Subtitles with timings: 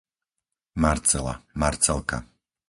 [0.85, 2.25] Marcela, Marcelka